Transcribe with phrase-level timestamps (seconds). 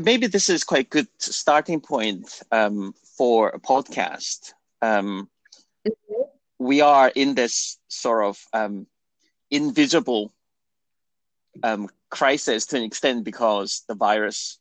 [0.00, 4.52] maybe this is quite good starting point um, for a podcast.
[4.80, 5.28] Um,
[5.86, 6.22] mm-hmm.
[6.58, 8.86] We are in this sort of um,
[9.50, 10.32] invisible
[11.62, 14.58] um, crisis to an extent because the virus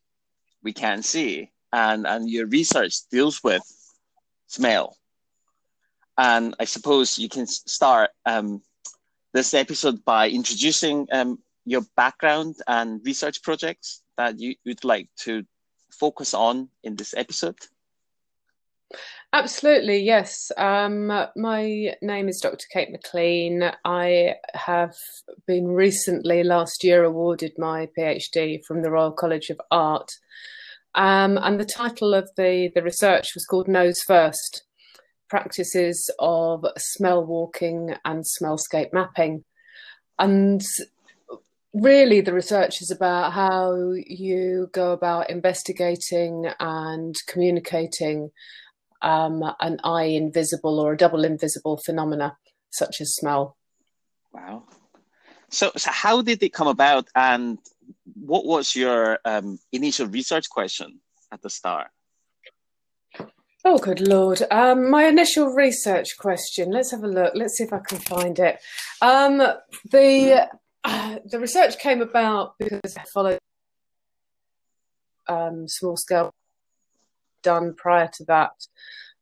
[0.64, 3.64] we can't see, and and your research deals with
[4.48, 4.98] smell.
[6.18, 8.62] And I suppose you can start um,
[9.34, 15.44] this episode by introducing um, your background and research projects that you would like to
[15.92, 17.58] focus on in this episode.
[19.34, 20.52] Absolutely, yes.
[20.58, 21.08] Um,
[21.38, 22.66] my name is Dr.
[22.72, 23.72] Kate McLean.
[23.86, 24.96] I have
[25.48, 30.12] been recently, last year, awarded my PhD from the Royal College of Art.
[30.96, 34.64] Um, and the title of the, the research was called Nose First
[35.30, 39.46] Practices of Smell Walking and Smellscape Mapping.
[40.20, 40.62] And
[41.74, 48.32] really the research is about how you go about investigating and communicating
[49.02, 52.38] um, an eye invisible or a double invisible phenomena
[52.70, 53.58] such as smell.
[54.34, 54.64] Wow.
[55.50, 57.58] So, so how did it come about, and
[58.14, 61.88] what was your um, initial research question at the start?
[63.66, 64.42] Oh, good lord!
[64.50, 66.72] Um, my initial research question.
[66.72, 67.34] Let's have a look.
[67.36, 68.60] Let's see if I can find it.
[69.02, 69.38] Um,
[69.92, 70.50] the
[70.84, 73.40] uh, the research came about because I followed
[75.28, 76.32] um, small scale
[77.44, 78.52] done prior to that.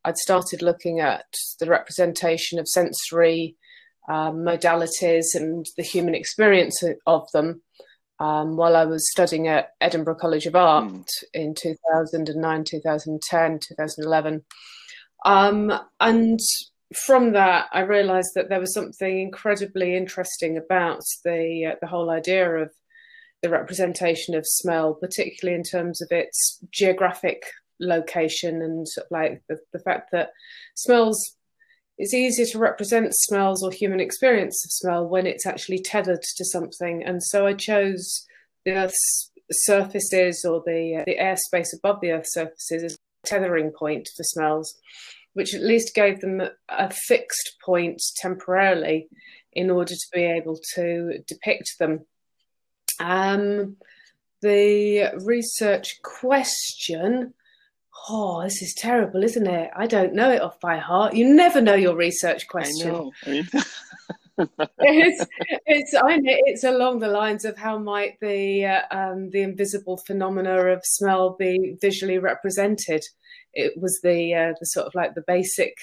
[0.06, 1.26] I'd started looking at
[1.60, 3.56] the representation of sensory
[4.10, 7.62] um, modalities and the human experience of them
[8.20, 11.06] um, while I was studying at Edinburgh College of Art mm.
[11.34, 14.44] in 2009, 2010, 2011.
[15.26, 16.40] Um, and
[16.96, 22.10] from that, I realised that there was something incredibly interesting about the uh, the whole
[22.10, 22.72] idea of
[23.42, 27.44] the representation of smell, particularly in terms of its geographic
[27.80, 30.32] location and like the, the fact that
[30.76, 31.38] smells
[31.98, 36.46] it's easier to represent smells or human experience of smell when it's actually tethered to
[36.46, 37.04] something.
[37.04, 38.26] And so I chose
[38.66, 43.72] the Earth's surfaces or the uh, the airspace above the Earth's surfaces as a tethering
[43.78, 44.74] point for smells
[45.34, 49.08] which at least gave them a fixed point temporarily
[49.54, 52.06] in order to be able to depict them.
[53.00, 53.78] Um,
[54.42, 57.34] the research question.
[58.08, 59.72] Oh, this is terrible, isn't it?
[59.76, 61.16] I don't know it off by heart.
[61.16, 63.12] You never know your research question.
[63.26, 63.44] I know.
[64.80, 65.26] it's,
[65.66, 69.98] it's, I know it's along the lines of how might the uh, um, the invisible
[70.06, 73.04] phenomena of smell be visually represented
[73.54, 75.76] it was the uh, the sort of like the basic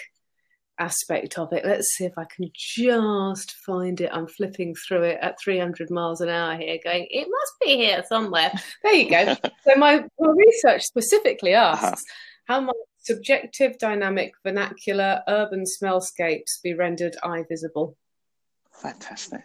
[0.79, 1.65] aspect of it.
[1.65, 4.11] Let's see if I can just find it.
[4.13, 8.05] I'm flipping through it at 300 miles an hour here, going, it must be here
[8.09, 8.53] somewhere.
[8.83, 9.35] There you go.
[9.67, 11.97] so my, my, research specifically asks uh-huh.
[12.47, 17.97] how might subjective, dynamic, vernacular, urban smellscapes be rendered eye visible?
[18.81, 19.43] Fantastic.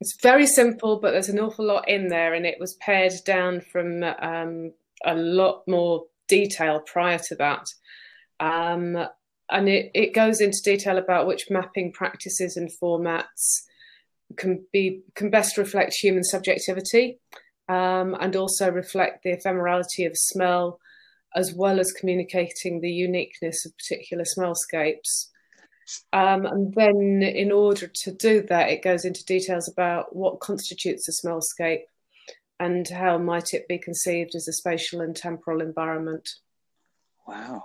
[0.00, 3.60] It's very simple, but there's an awful lot in there, and it was pared down
[3.60, 4.72] from um,
[5.04, 7.66] a lot more detail prior to that.
[8.40, 9.06] Um,
[9.48, 13.62] and it, it goes into detail about which mapping practices and formats
[14.36, 17.20] can be can best reflect human subjectivity
[17.68, 20.78] um, and also reflect the ephemerality of smell
[21.34, 25.28] as well as communicating the uniqueness of particular smellscapes.
[26.12, 31.08] Um, and then, in order to do that, it goes into details about what constitutes
[31.08, 31.82] a smellscape
[32.60, 36.28] and how might it be conceived as a spatial and temporal environment?
[37.26, 37.64] Wow.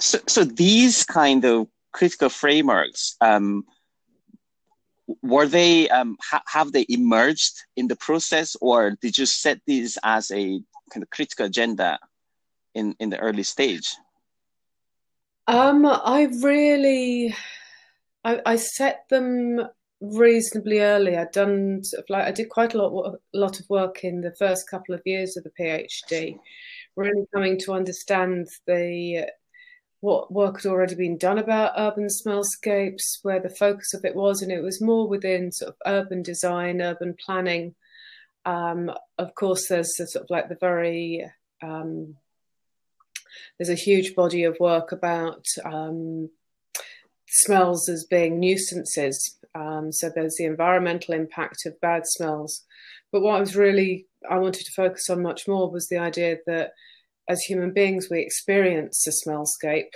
[0.00, 3.64] So, so these kind of critical frameworks, um,
[5.22, 9.98] were they um, ha- have they emerged in the process, or did you set these
[10.04, 10.60] as a
[10.92, 11.98] kind of critical agenda
[12.74, 13.96] in in the early stage?
[15.46, 17.34] Um, I really,
[18.24, 19.60] I, I set them
[20.00, 21.16] reasonably early.
[21.16, 24.20] I'd done sort of like I did quite a lot a lot of work in
[24.20, 26.38] the first couple of years of the PhD,
[26.96, 29.26] really coming to understand the
[30.00, 34.42] what work had already been done about urban smellscapes, where the focus of it was,
[34.42, 37.74] and it was more within sort of urban design, urban planning.
[38.46, 41.24] Um, of course, there's sort of like the very
[41.62, 42.16] um,
[43.58, 46.30] there's a huge body of work about um,
[47.28, 52.64] smells as being nuisances um, so there's the environmental impact of bad smells.
[53.12, 56.38] But what I was really, I wanted to focus on much more was the idea
[56.46, 56.72] that
[57.28, 59.90] as human beings, we experience a smellscape.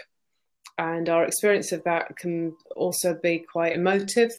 [0.79, 4.31] And our experience of that can also be quite emotive.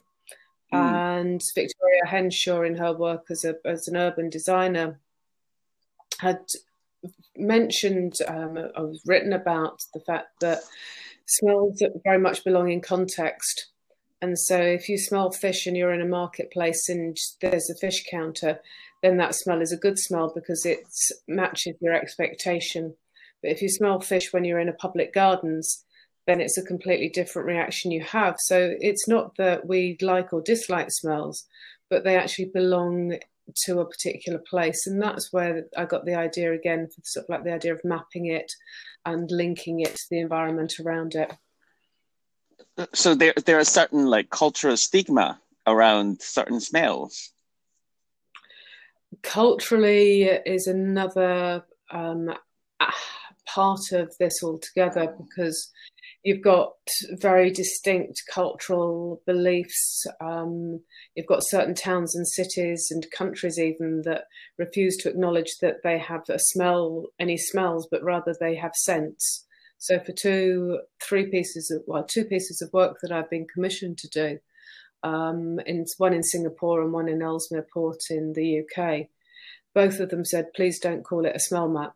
[0.73, 1.19] Mm.
[1.19, 4.99] And Victoria Henshaw, in her work as, a, as an urban designer,
[6.19, 6.39] had
[7.35, 10.59] mentioned um, or written about the fact that
[11.25, 13.67] smells very much belong in context.
[14.21, 18.03] And so, if you smell fish and you're in a marketplace and there's a fish
[18.09, 18.59] counter,
[19.01, 20.79] then that smell is a good smell because it
[21.27, 22.95] matches your expectation.
[23.41, 25.85] But if you smell fish when you're in a public gardens,
[26.27, 28.35] then it's a completely different reaction you have.
[28.39, 31.45] So it's not that we like or dislike smells,
[31.89, 33.17] but they actually belong
[33.65, 34.87] to a particular place.
[34.87, 37.81] And that's where I got the idea again for sort of like the idea of
[37.83, 38.51] mapping it
[39.05, 41.31] and linking it to the environment around it.
[42.93, 47.31] So there there are certain like cultural stigma around certain smells.
[49.21, 52.33] Culturally is another um,
[53.45, 55.71] part of this altogether because
[56.23, 56.73] you've got
[57.11, 60.05] very distinct cultural beliefs.
[60.19, 60.81] Um,
[61.15, 64.25] you've got certain towns and cities and countries even that
[64.57, 69.45] refuse to acknowledge that they have a smell, any smells, but rather they have scents.
[69.77, 73.97] So for two, three pieces of well, two pieces of work that I've been commissioned
[73.99, 74.39] to do,
[75.03, 79.07] um, in one in Singapore and one in Ellesmere Port in the UK,
[79.73, 81.93] both of them said, please don't call it a smell map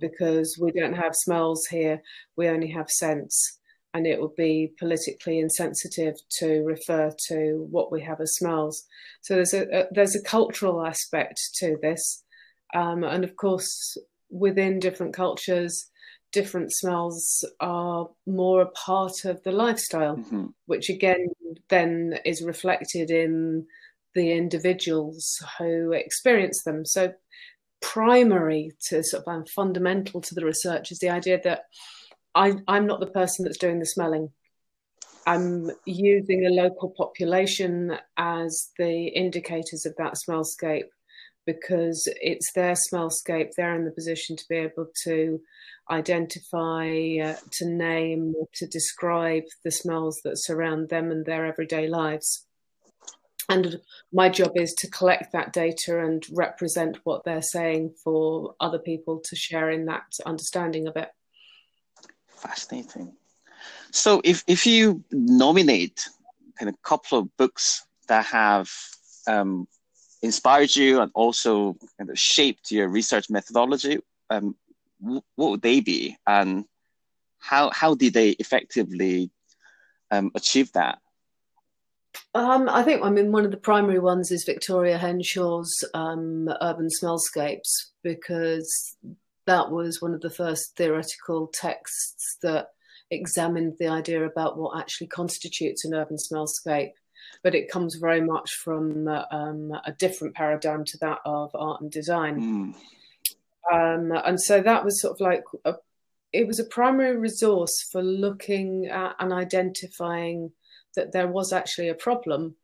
[0.00, 2.00] because we don't have smells here,
[2.36, 3.58] we only have scents
[3.96, 8.84] and it would be politically insensitive to refer to what we have as smells.
[9.22, 12.22] So there's a, a there's a cultural aspect to this,
[12.74, 13.96] um, and of course
[14.28, 15.90] within different cultures,
[16.30, 20.46] different smells are more a part of the lifestyle, mm-hmm.
[20.66, 21.28] which again
[21.70, 23.66] then is reflected in
[24.14, 26.84] the individuals who experience them.
[26.84, 27.14] So
[27.80, 31.62] primary to sort of um, fundamental to the research is the idea that
[32.36, 34.30] I, I'm not the person that's doing the smelling.
[35.26, 40.88] I'm using a local population as the indicators of that smellscape
[41.46, 43.52] because it's their smellscape.
[43.56, 45.40] They're in the position to be able to
[45.90, 46.88] identify,
[47.24, 52.46] uh, to name, to describe the smells that surround them and their everyday lives.
[53.48, 53.80] And
[54.12, 59.22] my job is to collect that data and represent what they're saying for other people
[59.24, 61.08] to share in that understanding of it.
[62.36, 63.12] Fascinating.
[63.90, 66.08] So if, if you nominate
[66.58, 68.70] kind of a couple of books that have
[69.26, 69.66] um,
[70.22, 73.98] inspired you and also kind of shaped your research methodology,
[74.30, 74.56] um,
[74.98, 76.64] what would they be, and
[77.38, 79.30] how how did they effectively
[80.10, 80.98] um, achieve that?
[82.34, 86.88] Um, I think I mean one of the primary ones is Victoria Henshaw's um, Urban
[86.88, 88.96] Smellscapes because
[89.46, 92.68] that was one of the first theoretical texts that
[93.10, 96.92] examined the idea about what actually constitutes an urban smellscape.
[97.42, 101.80] But it comes very much from uh, um, a different paradigm to that of art
[101.80, 102.40] and design.
[102.40, 102.74] Mm.
[103.72, 105.74] Um, and so that was sort of like a,
[106.32, 110.52] it was a primary resource for looking at and identifying
[110.94, 112.56] that there was actually a problem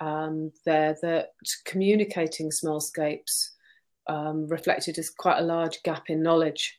[0.00, 1.32] um, there that
[1.64, 3.50] communicating smellscapes
[4.08, 6.78] um, reflected as quite a large gap in knowledge.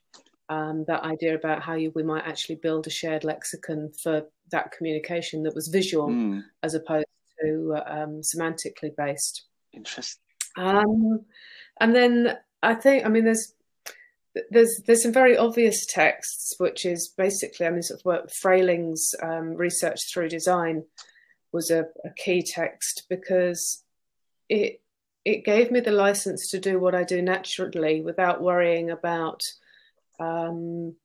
[0.49, 4.71] Um, that idea about how you, we might actually build a shared lexicon for that
[4.71, 6.43] communication that was visual mm.
[6.63, 7.05] as opposed
[7.41, 9.43] to um, semantically based.
[9.73, 10.23] Interesting.
[10.57, 11.25] Um,
[11.79, 13.53] and then I think, I mean, there's
[14.51, 19.13] there's there's some very obvious texts, which is basically, I mean, sort of what Frayling's
[19.21, 20.83] um, research through design
[21.51, 23.83] was a, a key text because
[24.49, 24.81] it
[25.29, 29.43] it gave me the license to do what I do naturally without worrying about
[30.19, 30.95] um,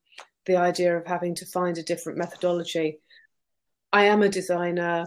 [0.45, 2.99] the idea of having to find a different methodology.
[3.93, 5.05] I am a designer.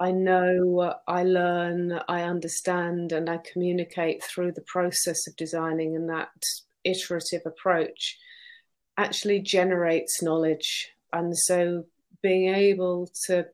[0.00, 6.08] I know, I learn, I understand, and I communicate through the process of designing, and
[6.08, 6.30] that
[6.84, 8.18] iterative approach
[8.96, 10.90] actually generates knowledge.
[11.12, 11.84] And so
[12.22, 13.46] being able to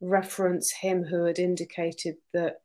[0.00, 2.62] reference him who had indicated that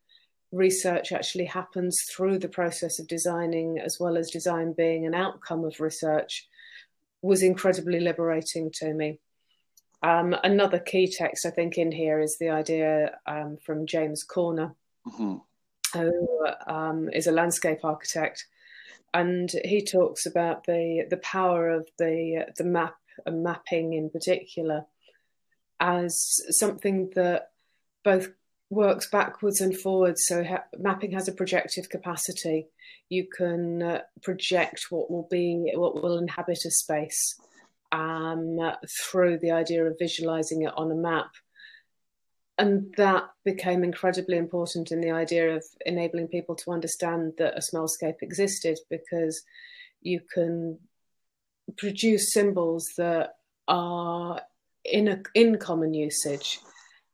[0.56, 5.64] research actually happens through the process of designing as well as design being an outcome
[5.64, 6.48] of research
[7.22, 9.20] was incredibly liberating to me.
[10.02, 14.74] Um, another key text I think in here is the idea um, from James Corner,
[15.06, 15.36] mm-hmm.
[15.98, 18.46] who um, is a landscape architect,
[19.14, 24.84] and he talks about the the power of the the map and mapping in particular
[25.80, 27.50] as something that
[28.04, 28.28] both
[28.70, 30.24] works backwards and forwards.
[30.26, 32.66] So ha- mapping has a projective capacity.
[33.08, 37.36] You can uh, project what will be what will inhabit a space
[37.92, 38.58] um,
[39.00, 41.30] through the idea of visualizing it on a map.
[42.58, 47.60] and that became incredibly important in the idea of enabling people to understand that a
[47.60, 49.42] smellscape existed because
[50.00, 50.78] you can
[51.76, 53.34] produce symbols that
[53.68, 54.40] are
[54.84, 56.60] in a, in common usage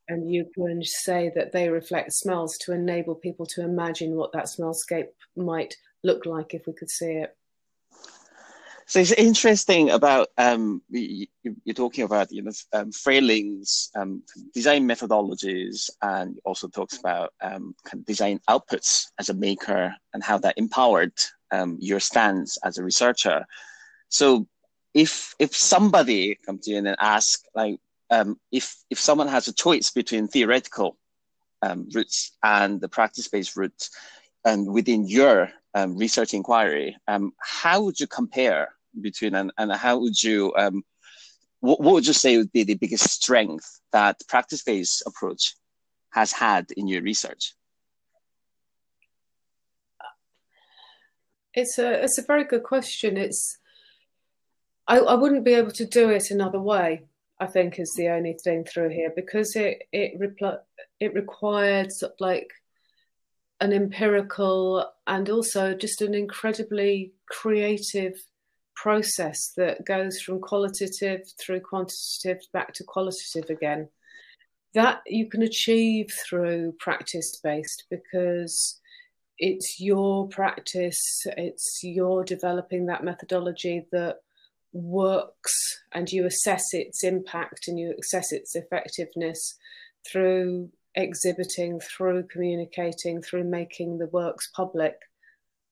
[0.09, 4.47] and you can say that they reflect smells to enable people to imagine what that
[4.47, 7.37] smellscape might look like if we could see it
[8.93, 11.27] so it's interesting about um, you,
[11.67, 12.91] are talking about you know um,
[13.97, 19.95] um, design methodologies, and also talks about um, kind of design outputs as a maker
[20.13, 21.15] and how that empowered
[21.53, 23.47] um, your stance as a researcher.
[24.11, 24.47] So
[24.93, 27.79] if if somebody comes to you in and asks like
[28.13, 30.99] um, if if someone has a choice between theoretical
[31.95, 33.89] routes and the practice-based route,
[34.45, 39.99] and within your um, research inquiry, um, how would you compare between and, and how
[39.99, 40.85] would you um,
[41.61, 45.55] what, what would you say would be the biggest strength that practice-based approach
[46.11, 47.55] has had in your research?
[51.55, 53.17] It's a it's a very good question.
[53.17, 53.57] It's
[54.87, 57.05] I, I wouldn't be able to do it another way
[57.43, 60.61] i think is the only thing through here because it it repl-
[61.01, 62.49] it required like
[63.63, 68.15] an empirical and also just an incredibly creative
[68.75, 73.89] process that goes from qualitative through quantitative back to qualitative again.
[74.75, 78.81] That you can achieve through practice based because
[79.39, 84.17] it's your practice, it's your developing that methodology that
[84.73, 85.53] works
[85.93, 89.57] and you assess its impact and you assess its effectiveness
[90.11, 94.97] through exhibiting, through communicating, through making the works public.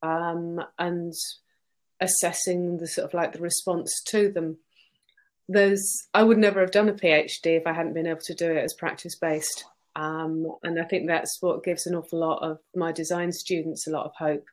[0.03, 1.13] Um, and
[2.01, 4.59] assessing the sort of like the response to them.
[5.49, 8.51] There's, I would never have done a PhD if I hadn't been able to do
[8.51, 9.65] it as practice based.
[9.97, 13.91] Um, and I think that's what gives an awful lot of my design students a
[13.91, 14.47] lot of hope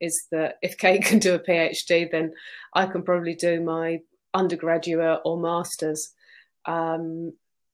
[0.00, 2.32] is that if Kate can do a PhD, then
[2.74, 4.00] I can probably do my
[4.34, 6.12] undergraduate or master's
[6.66, 7.32] um,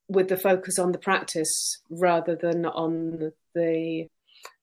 [0.09, 4.09] with the focus on the practice rather than on the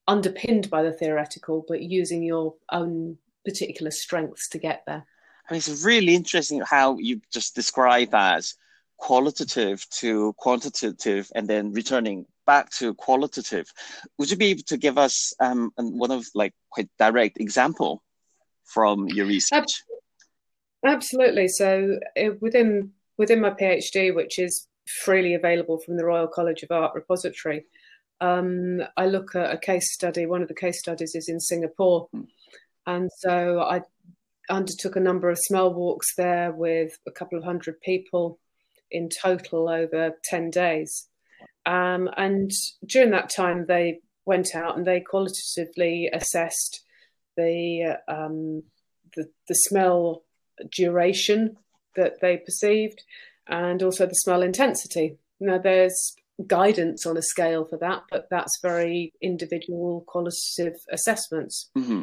[0.08, 5.04] underpinned by the theoretical, but using your own particular strengths to get there.
[5.48, 8.54] I mean, it's really interesting how you just describe as
[9.02, 13.66] qualitative to quantitative and then returning back to qualitative.
[14.18, 18.02] Would you be able to give us um, one of like quite direct example
[18.64, 19.72] from your research?
[20.84, 21.48] Absolutely.
[21.48, 24.68] So uh, within within my PhD, which is
[25.04, 27.64] freely available from the Royal College of Art repository,
[28.20, 30.26] um, I look at a case study.
[30.26, 32.08] One of the case studies is in Singapore.
[32.12, 32.22] Hmm
[32.86, 33.82] and so I
[34.50, 38.38] undertook a number of smell walks there with a couple of hundred people
[38.92, 41.08] in total over 10 days.
[41.66, 42.50] Um, and
[42.86, 46.84] during that time, they went out and they qualitatively assessed
[47.36, 48.62] the, um,
[49.16, 50.22] the, the smell
[50.70, 51.56] duration
[51.96, 53.02] that they perceived
[53.46, 55.18] and also the smell intensity.
[55.40, 56.14] Now, there's
[56.46, 61.70] guidance on a scale for that, but that's very individual qualitative assessments.
[61.76, 62.02] Mm-hmm.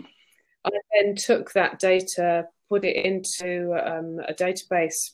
[0.65, 5.11] I then took that data, put it into um, a database,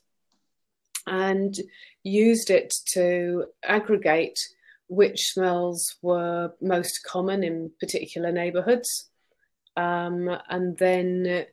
[1.07, 1.55] and
[2.03, 4.39] used it to aggregate
[4.87, 9.09] which smells were most common in particular neighborhoods,
[9.77, 11.45] um, and then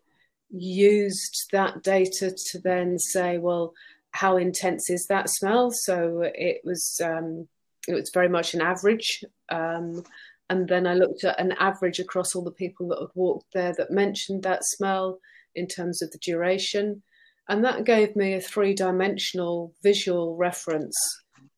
[0.50, 3.72] used that data to then say, well,
[4.10, 5.70] how intense is that smell?
[5.70, 7.48] So it was um,
[7.88, 10.02] it was very much an average, um,
[10.50, 13.74] and then I looked at an average across all the people that had walked there
[13.78, 15.18] that mentioned that smell
[15.54, 17.02] in terms of the duration.
[17.48, 20.96] And that gave me a three dimensional visual reference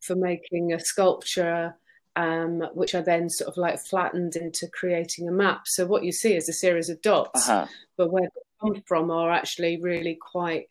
[0.01, 1.77] for making a sculpture,
[2.17, 5.63] um, which I then sort of like flattened into creating a map.
[5.67, 7.67] So what you see is a series of dots, uh-huh.
[7.97, 10.69] but where they come from are actually really quite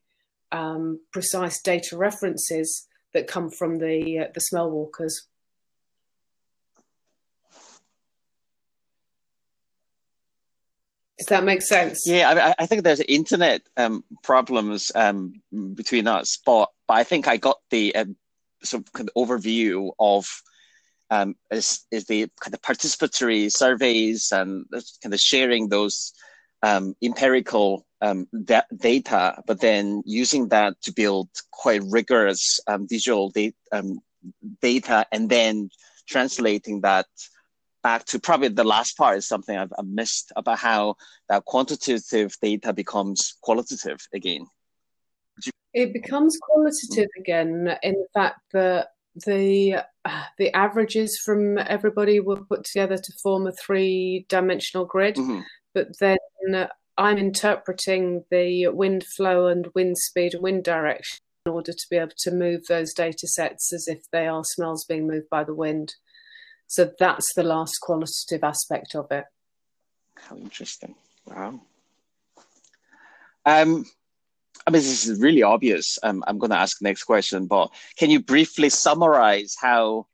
[0.52, 5.28] um, precise data references that come from the uh, the smell walkers.
[11.18, 12.04] Does that make sense?
[12.06, 15.34] Yeah, I, I think there's internet um, problems um,
[15.76, 18.16] between us, but, but I think I got the um,
[18.64, 20.28] sort of, kind of overview of
[21.10, 24.66] um, is is the kind of participatory surveys and
[25.04, 26.14] kind of sharing those
[26.64, 33.30] um, empirical um, da- data, but then using that to build quite rigorous um, visual
[33.30, 34.00] da- um,
[34.62, 35.70] data, and then
[36.08, 37.06] translating that
[37.84, 40.96] back to probably the last part is something I've, I've missed about how
[41.30, 44.48] that quantitative data becomes qualitative again.
[45.74, 48.90] It becomes qualitative again in the fact that
[49.26, 49.84] the
[50.38, 55.42] the averages from everybody were put together to form a three dimensional grid, mm-hmm.
[55.74, 56.18] but then
[56.98, 61.98] I'm interpreting the wind flow and wind speed and wind direction in order to be
[61.98, 65.56] able to move those data sets as if they are smells being moved by the
[65.56, 65.96] wind.
[66.74, 69.26] So that's the last qualitative aspect of it.
[70.18, 70.96] How interesting.
[71.24, 71.62] Wow.
[73.46, 73.86] Um,
[74.66, 76.00] I mean, this is really obvious.
[76.02, 80.08] Um, I'm going to ask the next question, but can you briefly summarize how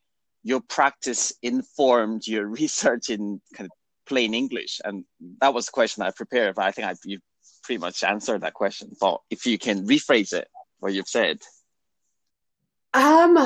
[0.44, 3.72] your practice informed your research in kind of
[4.06, 4.82] plain English?
[4.84, 5.06] And
[5.40, 7.20] that was the question I prepared, but I think I, you
[7.64, 8.98] pretty much answered that question.
[9.00, 10.50] But if you can rephrase it,
[10.80, 11.40] what you've said.
[12.94, 13.38] Um,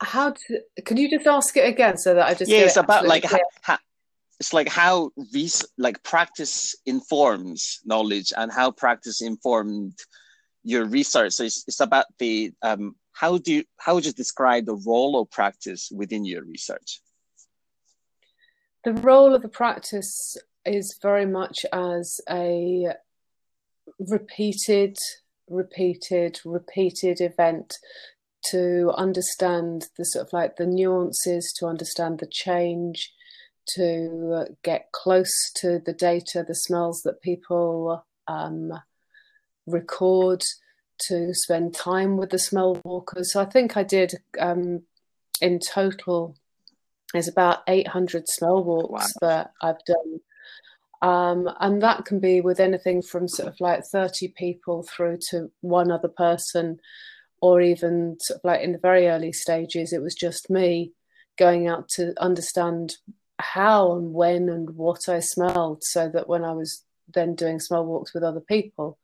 [0.00, 3.06] how to, can you just ask it again so that I just yeah, it's about
[3.06, 3.78] like how, how,
[4.38, 9.98] it's like how these like practice informs knowledge and how practice informed
[10.62, 11.32] your research.
[11.32, 15.20] So it's, it's about the um, how do you how would you describe the role
[15.20, 17.00] of practice within your research?
[18.84, 22.88] The role of the practice is very much as a
[23.98, 24.96] repeated,
[25.48, 27.78] repeated, repeated event
[28.50, 33.12] to understand the sort of like the nuances, to understand the change,
[33.74, 38.72] to get close to the data, the smells that people um,
[39.66, 40.42] record,
[40.98, 43.32] to spend time with the smell walkers.
[43.32, 44.82] So I think I did um,
[45.40, 46.36] in total.
[47.12, 49.28] There's about 800 smell walks wow.
[49.28, 50.20] that I've done.
[51.02, 55.50] Um, and that can be with anything from sort of like 30 people through to
[55.60, 56.80] one other person,
[57.46, 60.90] or even sort of like in the very early stages, it was just me
[61.38, 62.96] going out to understand
[63.38, 66.82] how and when and what I smelled so that when I was
[67.14, 68.98] then doing smell walks with other people,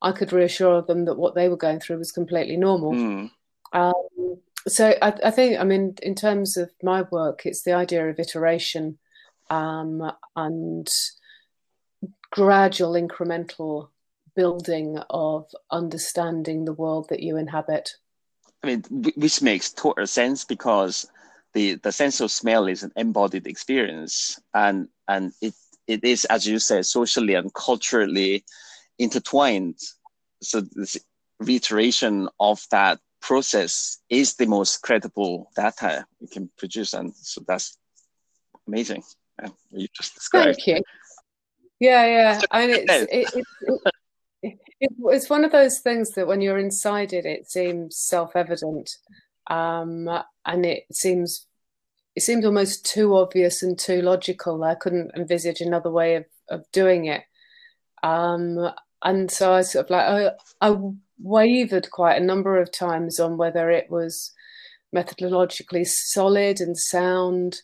[0.00, 2.92] I could reassure them that what they were going through was completely normal.
[2.92, 3.30] Mm.
[3.74, 8.08] Um, so I, I, think, I mean, in terms of my work, it's the idea
[8.08, 8.98] of iteration
[9.50, 10.88] um, and
[12.30, 13.88] gradual incremental
[14.34, 17.90] building of understanding the world that you inhabit.
[18.62, 21.06] I mean, which makes total sense because
[21.52, 25.54] the the sense of smell is an embodied experience, and and it
[25.86, 28.44] it is, as you said, socially and culturally
[28.98, 29.78] intertwined.
[30.42, 30.98] So this
[31.38, 37.76] reiteration of that process is the most credible data we can produce, and so that's
[38.66, 39.02] amazing.
[39.40, 40.56] Yeah, you just described.
[40.56, 40.82] Thank you.
[41.80, 42.40] Yeah, yeah.
[42.50, 43.94] I mean, it's it, it, it,
[44.80, 48.90] it's one of those things that when you're inside it, it seems self-evident,
[49.48, 50.08] um,
[50.44, 51.46] and it seems
[52.16, 54.62] it seemed almost too obvious and too logical.
[54.62, 57.22] I couldn't envisage another way of, of doing it.
[58.02, 58.70] Um,
[59.02, 60.06] and so I sort of like
[60.60, 60.76] I, I
[61.18, 64.32] wavered quite a number of times on whether it was
[64.94, 67.56] methodologically solid and sound,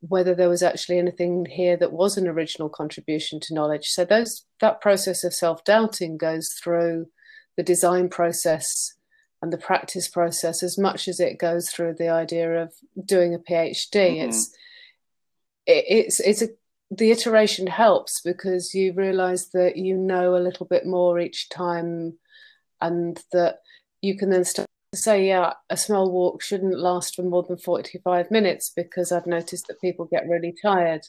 [0.00, 3.88] whether there was actually anything here that was an original contribution to knowledge.
[3.88, 7.06] So those that process of self doubting goes through
[7.56, 8.94] the design process
[9.42, 12.72] and the practice process as much as it goes through the idea of
[13.04, 13.90] doing a PhD.
[13.92, 14.28] Mm-hmm.
[14.28, 14.54] It's
[15.66, 16.48] it, it's it's a
[16.90, 22.14] the iteration helps because you realize that you know a little bit more each time
[22.80, 23.58] and that
[24.00, 27.58] you can then start to say yeah a smell walk shouldn't last for more than
[27.58, 31.02] 45 minutes because i've noticed that people get really tired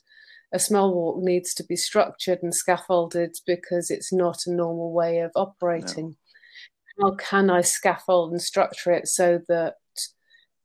[0.52, 5.20] a smell walk needs to be structured and scaffolded because it's not a normal way
[5.20, 6.16] of operating
[6.98, 7.12] no.
[7.12, 9.76] how can i scaffold and structure it so that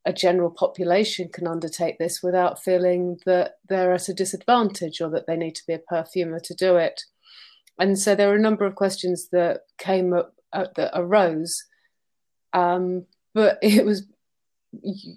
[0.04, 5.26] a general population can undertake this without feeling that they're at a disadvantage or that
[5.26, 7.00] they need to be a perfumer to do it.
[7.78, 11.64] And so there are a number of questions that came up uh, that arose,
[12.54, 14.04] um, but it was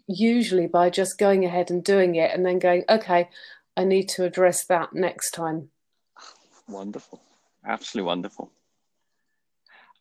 [0.08, 3.30] usually by just going ahead and doing it and then going, okay,
[3.76, 5.70] I need to address that next time.
[6.68, 7.22] Wonderful,
[7.66, 8.52] absolutely wonderful.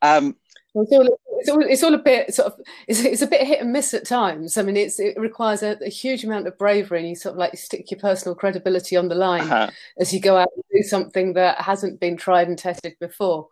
[0.03, 0.37] Um,
[0.75, 3.61] it's all, it's all, it's all a bit sort of it's, it's a bit hit
[3.61, 4.59] and miss at times.
[4.59, 7.38] I mean, it's it requires a, a huge amount of bravery, and you sort of
[7.38, 9.70] like stick your personal credibility on the line uh-huh.
[9.99, 13.49] as you go out and do something that hasn't been tried and tested before.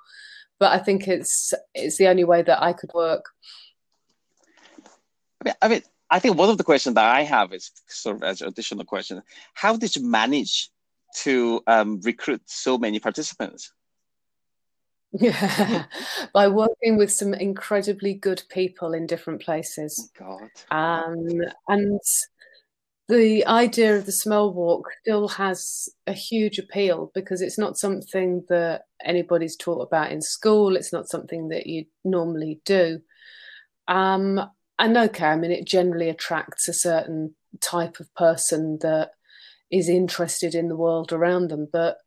[0.59, 3.27] But I think it's it's the only way that I could work.
[5.44, 8.16] I mean, I mean, I think one of the questions that I have is sort
[8.16, 9.22] of as an additional question:
[9.54, 10.70] How did you manage
[11.16, 13.72] to um, recruit so many participants?
[15.12, 15.85] Yeah,
[16.35, 20.11] by working with some incredibly good people in different places.
[20.20, 20.76] Oh, God.
[20.76, 22.00] Um, and
[23.09, 28.44] the idea of the smell walk still has a huge appeal because it's not something
[28.48, 30.74] that anybody's taught about in school.
[30.74, 33.00] It's not something that you normally do.
[33.87, 34.40] Um,
[34.78, 39.12] and okay, I mean, it generally attracts a certain type of person that
[39.70, 41.98] is interested in the world around them, but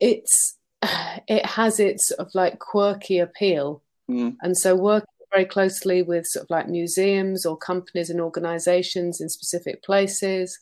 [0.00, 0.58] it's
[1.28, 4.36] it has its sort of like quirky appeal, mm.
[4.42, 9.28] and so working very closely with sort of like museums or companies and organisations in
[9.28, 10.58] specific places.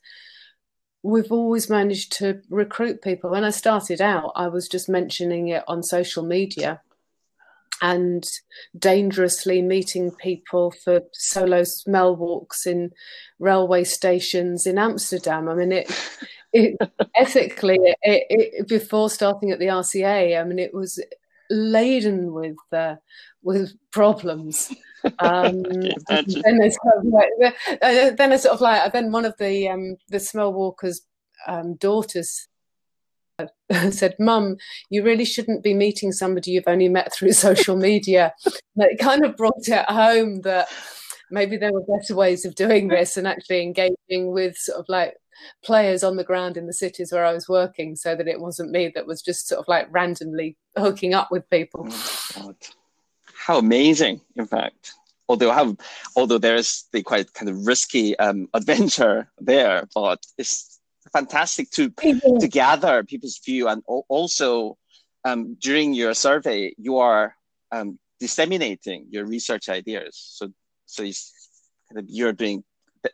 [1.02, 3.30] We've always managed to recruit people.
[3.30, 6.80] When I started out, I was just mentioning it on social media
[7.82, 8.24] and
[8.78, 12.92] dangerously meeting people for solo smell walks in
[13.40, 15.48] railway stations in Amsterdam.
[15.48, 15.90] I mean, it,
[16.52, 16.76] it
[17.16, 21.04] ethically, it, it, before starting at the RCA, I mean, it was
[21.50, 22.96] laden with uh,
[23.42, 24.72] with problems.
[25.18, 29.66] Um, then, I sort of like, then I sort of like then one of the
[29.66, 31.00] um, the smell walkers
[31.48, 32.46] um, daughters
[33.90, 34.56] said, Mum,
[34.90, 38.32] you really shouldn't be meeting somebody you've only met through social media.
[38.76, 40.68] it kind of brought it home that
[41.30, 45.16] maybe there were better ways of doing this and actually engaging with sort of like
[45.64, 48.70] players on the ground in the cities where I was working so that it wasn't
[48.70, 51.88] me that was just sort of like randomly hooking up with people.
[52.36, 52.54] Oh,
[53.34, 54.92] how amazing, in fact.
[55.28, 55.76] Although how,
[56.14, 60.71] although there's the quite kind of risky um, adventure there, but it's
[61.12, 62.38] fantastic to mm-hmm.
[62.38, 63.68] to gather people's view.
[63.68, 64.76] And also
[65.24, 67.36] um, during your survey you are
[67.70, 70.10] um, disseminating your research ideas.
[70.12, 70.52] So
[70.86, 72.64] so kind of you're doing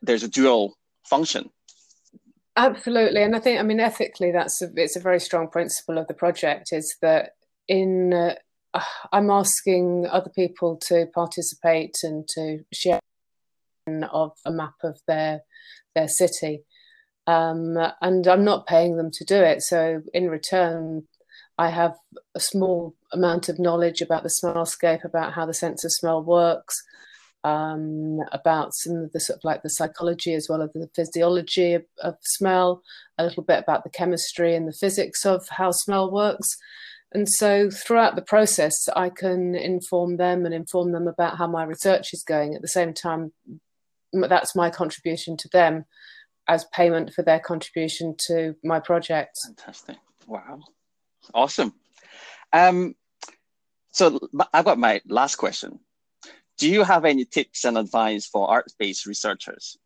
[0.02, 1.50] there's a dual function.
[2.56, 3.22] Absolutely.
[3.22, 6.14] And i think i mean ethically that's a, it's a very strong principle of the
[6.14, 7.30] project is that
[7.68, 8.34] in uh,
[9.12, 13.00] i'm asking other people to participate and to share
[14.10, 15.40] of a map of their
[15.94, 16.62] their city
[17.28, 19.60] um, and I'm not paying them to do it.
[19.60, 21.06] So in return,
[21.58, 21.94] I have
[22.34, 26.82] a small amount of knowledge about the smellscape, about how the sense of smell works,
[27.44, 31.74] um, about some of the sort of like the psychology as well as the physiology
[31.74, 32.82] of, of, smell,
[33.18, 36.56] a little bit about the chemistry and the physics of how smell works.
[37.12, 41.64] And so throughout the process, I can inform them and inform them about how my
[41.64, 42.54] research is going.
[42.54, 43.32] At the same time,
[44.14, 45.84] that's my contribution to them
[46.48, 49.38] as payment for their contribution to my project.
[49.44, 49.96] Fantastic.
[50.26, 50.60] Wow.
[51.34, 51.74] Awesome.
[52.52, 52.94] Um,
[53.92, 54.18] so
[54.52, 55.80] I've got my last question.
[56.56, 59.78] Do you have any tips and advice for art-based researchers?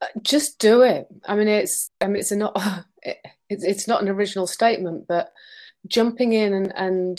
[0.00, 1.08] Uh, just do it.
[1.26, 2.54] I mean, it's I mean, it's a not
[3.02, 5.32] it's it's not an original statement, but
[5.86, 7.18] jumping in and, and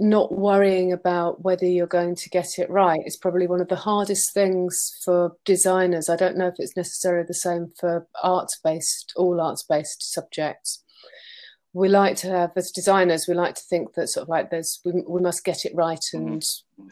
[0.00, 3.76] not worrying about whether you're going to get it right is probably one of the
[3.76, 6.08] hardest things for designers.
[6.08, 10.82] I don't know if it's necessarily the same for arts based, all arts based subjects.
[11.74, 14.80] We like to have, as designers, we like to think that sort of like there's,
[14.84, 16.88] we, we must get it right and, mm-hmm.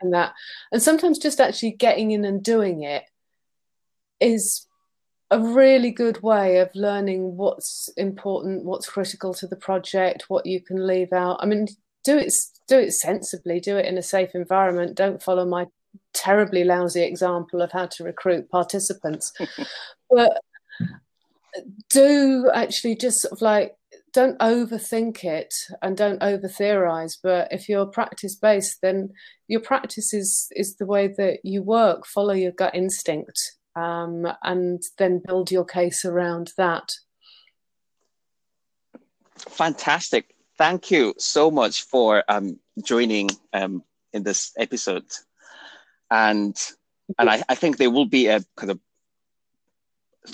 [0.00, 0.32] and that.
[0.72, 3.04] And sometimes just actually getting in and doing it
[4.20, 4.66] is
[5.30, 10.60] a really good way of learning what's important, what's critical to the project, what you
[10.60, 11.38] can leave out.
[11.40, 11.66] I mean,
[12.04, 12.32] do it
[12.66, 14.96] do it sensibly, do it in a safe environment.
[14.96, 15.66] Don't follow my
[16.12, 19.32] terribly lousy example of how to recruit participants.
[20.10, 20.40] but
[21.90, 23.76] do actually just sort of like
[24.12, 29.08] don't overthink it and don't over theorize but if you're practice based then
[29.46, 34.82] your practice is is the way that you work follow your gut instinct um, and
[34.98, 36.88] then build your case around that
[39.36, 45.06] fantastic thank you so much for um, joining um, in this episode.
[46.10, 46.56] And
[47.18, 48.80] and I, I think there will be a kind of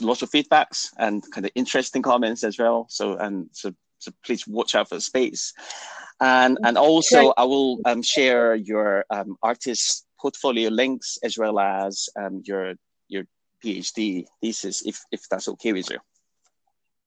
[0.00, 2.86] lots of feedbacks and kind of interesting comments as well.
[2.88, 5.52] So and so so please watch out for the space.
[6.20, 12.08] And and also I will um, share your um, artist portfolio links as well as
[12.16, 12.74] um, your
[13.08, 13.24] your
[13.64, 15.98] PhD thesis if if that's okay with you.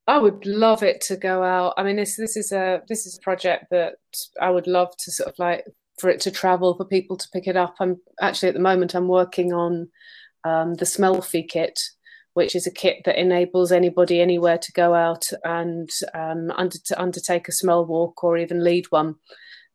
[0.06, 1.74] I would love it to go out.
[1.78, 3.96] I mean, this this is a this is a project that
[4.42, 5.66] I would love to sort of like
[5.98, 7.76] for it to travel for people to pick it up.
[7.80, 9.90] I'm actually at the moment I'm working on
[10.44, 11.80] um, the Smellfie kit,
[12.34, 17.02] which is a kit that enables anybody anywhere to go out and um, under, to
[17.02, 19.16] undertake a smell walk or even lead one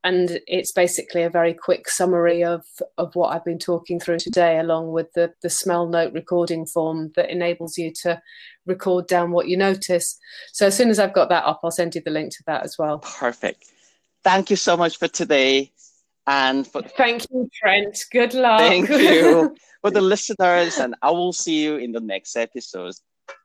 [0.05, 2.65] and it's basically a very quick summary of
[2.97, 7.13] of what I've been talking through today, along with the the smell note recording form
[7.17, 8.21] that enables you to
[8.67, 10.19] record down what you notice.
[10.53, 12.63] So as soon as I've got that up, I'll send you the link to that
[12.63, 12.99] as well.
[12.99, 13.65] Perfect.
[14.23, 15.73] Thank you so much for today.
[16.27, 18.05] And for thank you, Trent.
[18.13, 18.61] Good luck.
[18.61, 22.95] Thank you for the listeners, and I will see you in the next episode.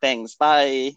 [0.02, 0.36] Thanks.
[0.36, 0.94] Bye.